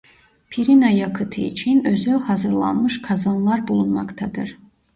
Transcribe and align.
Pirina 0.49 0.89
yakıtı 0.89 1.41
için 1.41 1.85
özel 1.85 2.19
hazırlanmış 2.19 3.01
kazanlar 3.01 3.67
bulunmaktadır. 3.67 4.57